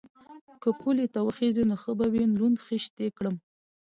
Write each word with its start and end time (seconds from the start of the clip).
_که 0.61 0.69
پولې 0.79 1.05
ته 1.13 1.19
وخېژې 1.27 1.63
نو 1.69 1.75
ښه 1.81 1.91
به 1.97 2.05
وي، 2.13 2.23
لوند 2.37 2.57
خيشت 2.65 2.91
دې 2.97 3.07
کړم. 3.17 3.35